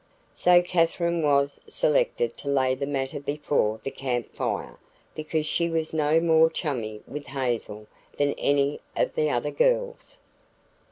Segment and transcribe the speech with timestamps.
[0.33, 4.79] So Katherine was selected to lay the matter before the Camp Fire
[5.13, 7.85] because she was no more chummy with Hazel
[8.17, 10.17] than any of the other girls.